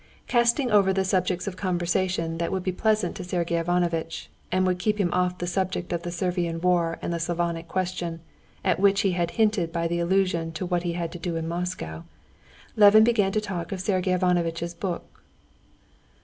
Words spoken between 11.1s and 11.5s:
to do in